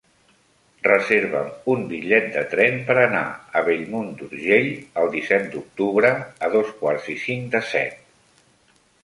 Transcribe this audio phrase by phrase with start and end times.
[0.85, 3.21] Reserva'm un bitllet de tren per anar
[3.59, 4.71] a Bellmunt d'Urgell
[5.03, 6.13] el disset d'octubre
[6.49, 8.03] a dos quarts i cinc de set.